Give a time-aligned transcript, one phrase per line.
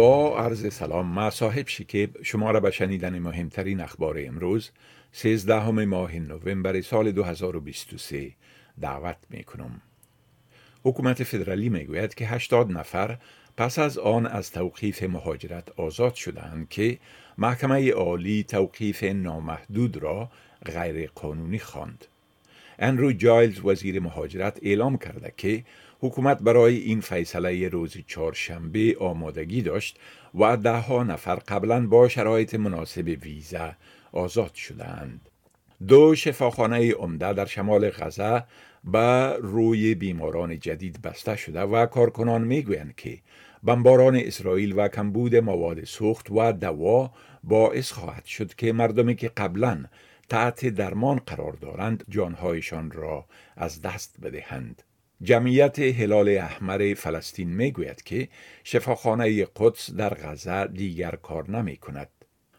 [0.00, 4.70] با عرض سلام ما صاحب شکیب شما را به شنیدن مهمترین اخبار امروز
[5.12, 8.30] 13 ماه نوامبر سال 2023
[8.80, 9.80] دعوت می کنم.
[10.82, 13.18] حکومت فدرالی می گوید که 80 نفر
[13.56, 16.98] پس از آن از توقیف مهاجرت آزاد شدند که
[17.38, 20.30] محکمه عالی توقیف نامحدود را
[20.64, 22.04] غیر قانونی خواند.
[22.78, 25.64] انرو جایلز وزیر مهاجرت اعلام کرده که
[26.00, 29.98] حکومت برای این فیصله روز چهارشنبه آمادگی داشت
[30.34, 33.72] و ده ها نفر قبلا با شرایط مناسب ویزا
[34.12, 35.28] آزاد شدند.
[35.88, 38.44] دو شفاخانه عمده در شمال غزه
[38.84, 43.18] به روی بیماران جدید بسته شده و کارکنان می‌گویند که
[43.62, 47.10] بمباران اسرائیل و کمبود مواد سوخت و دوا
[47.44, 49.84] باعث خواهد شد که مردمی که قبلا
[50.28, 53.24] تحت درمان قرار دارند جانهایشان را
[53.56, 54.82] از دست بدهند.
[55.22, 58.28] جمعیت هلال احمر فلسطین می گوید که
[58.64, 62.08] شفاخانه قدس در غزه دیگر کار نمی کند.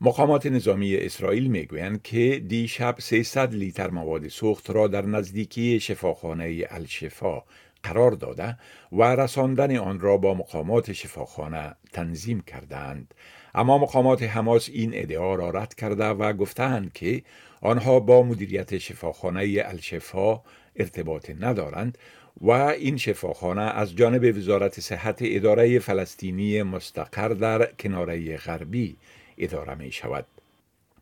[0.00, 6.66] مقامات نظامی اسرائیل می گویند که دیشب 300 لیتر مواد سوخت را در نزدیکی شفاخانه
[6.70, 7.42] الشفا
[7.82, 8.58] قرار داده
[8.92, 13.14] و رساندن آن را با مقامات شفاخانه تنظیم کردند
[13.54, 17.22] اما مقامات حماس این ادعا را رد کرده و گفتند که
[17.60, 20.40] آنها با مدیریت شفاخانه الشفا
[20.76, 21.98] ارتباط ندارند
[22.40, 28.96] و این شفاخانه از جانب وزارت صحت اداره فلسطینی مستقر در کناره غربی
[29.38, 30.26] اداره می شود.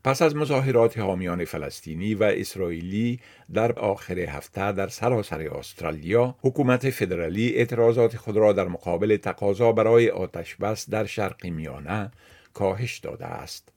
[0.05, 3.21] پس از مظاهرات حامیان فلسطینی و اسرائیلی
[3.55, 10.11] در آخر هفته در سراسر استرالیا حکومت فدرالی اعتراضات خود را در مقابل تقاضا برای
[10.11, 12.11] آتش بس در شرق میانه
[12.55, 13.73] کاهش داده است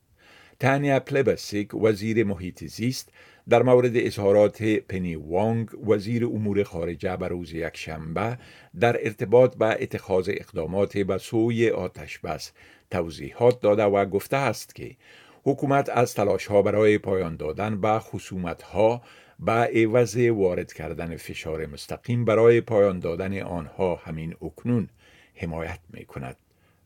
[0.64, 3.10] تانیا پلبسیک وزیر محیط زیست
[3.50, 8.38] در مورد اظهارات پنی وانگ وزیر امور خارجه بر روز یکشنبه
[8.80, 12.52] در ارتباط به اتخاذ اقدامات به سوی آتش بس
[12.92, 14.96] توضیحات داده و گفته است که
[15.44, 19.02] حکومت از تلاش ها برای پایان دادن به خصومت ها
[19.40, 24.90] به عوض وارد کردن فشار مستقیم برای پایان دادن آنها همین اکنون
[25.36, 26.36] حمایت می کند.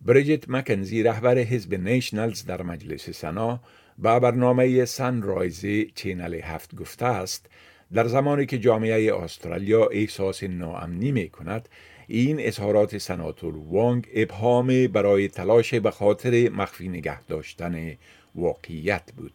[0.05, 3.59] بریجت مکنزی رهبر حزب نیشنلز در مجلس سنا
[3.97, 7.49] با برنامه Sunrise channel هفت گفته است
[7.93, 11.69] در زمانی که جامعه استرالیا احساس ناامنی می کند
[12.07, 17.97] این اظهارات سناتور وانگ ابهام برای تلاش به خاطر مخفی نگه داشتن
[18.35, 19.33] واقعیت بود.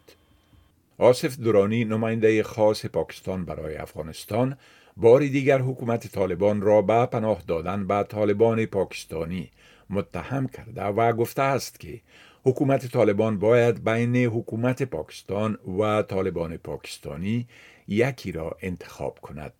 [0.97, 4.57] آصف دورانی نماینده خاص پاکستان برای افغانستان
[4.97, 9.49] باری دیگر حکومت طالبان را به پناه دادن به طالبان پاکستانی
[9.89, 12.01] متهم کرده و گفته است که
[12.45, 17.47] حکومت طالبان باید بین حکومت پاکستان و طالبان پاکستانی
[17.87, 19.53] یکی را انتخاب کند.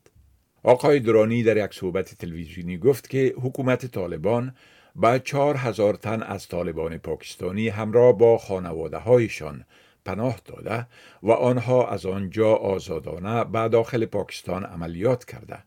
[0.64, 4.56] آقای درانی در یک صحبت تلویزیونی گفت که حکومت طالبان
[4.96, 9.66] با چهار هزار تن از طالبان پاکستانی همراه با خانواده هایشان
[10.06, 10.88] پناه داده
[11.24, 15.58] و آنها از آنجا آزادانه به داخل پاکستان عملیات کرده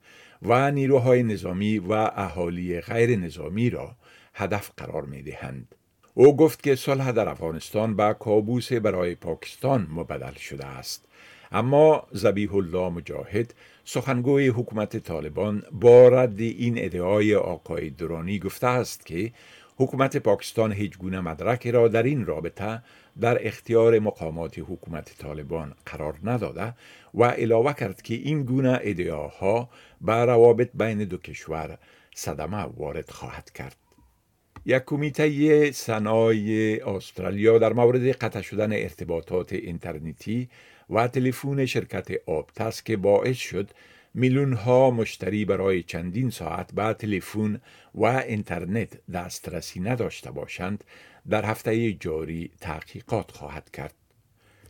[0.43, 3.97] و نیروهای نظامی و اهالی غیر نظامی را
[4.39, 5.75] هدف قرار می دهند.
[6.15, 11.05] او گفت که صلح در افغانستان به کابوس برای پاکستان مبدل شده است
[11.53, 13.55] اما زبیح الله مجاهد
[13.85, 19.33] سخنگوی حکومت طالبان با رد این ادعای آقای درانی گفته است که
[19.77, 22.83] حکومت پاکستان هیچ گونه مدرک را در این رابطه
[23.21, 26.75] در اختیار مقامات حکومت طالبان قرار نداده
[27.15, 29.69] و علاوه کرد که این گونه ادعاها
[30.01, 31.79] به روابط بین دو کشور
[32.15, 33.86] صدمه وارد خواهد کرد.
[34.69, 40.49] یک کمیته صنایع استرالیا در مورد قطع شدن ارتباطات اینترنتی
[40.91, 43.71] و تلفن شرکت آبتس که باعث شد
[44.15, 47.61] میلیون ها مشتری برای چندین ساعت به تلفن
[47.95, 50.85] و اینترنت دسترسی نداشته باشند
[51.31, 53.95] در هفته جاری تحقیقات خواهد کرد.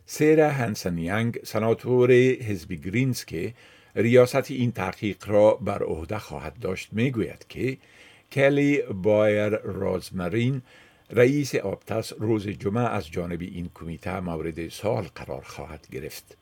[0.05, 3.53] سیرا هنسن یانگ سناتور حزب گرینز که
[3.95, 7.77] ریاست این تحقیق را بر عهده خواهد داشت می‌گوید که
[8.31, 10.61] کلی بایر رازمرین
[11.11, 16.37] رئیس آبتس روز جمعه از جانب این کمیته مورد سال قرار خواهد گرفت.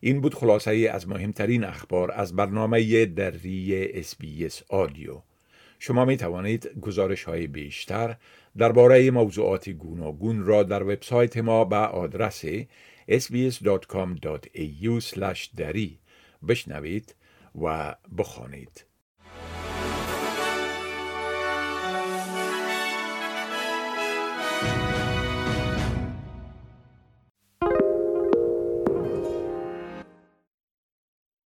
[0.00, 5.16] این بود خلاصه از مهمترین اخبار از برنامه دری اس آدیو.
[5.78, 8.16] شما می توانید گزارش های بیشتر
[8.58, 12.44] درباره موضوعات گوناگون را در وبسایت ما به آدرس
[13.10, 15.00] sbs.com.au
[15.56, 15.98] دری
[16.48, 17.14] بشنوید
[17.62, 18.89] و بخوانید.